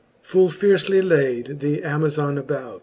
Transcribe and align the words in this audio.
XXXI. 0.23 0.29
Full 0.31 0.49
fiercely 0.49 0.99
layde 1.03 1.59
the 1.59 1.83
Amazon 1.83 2.39
about. 2.39 2.79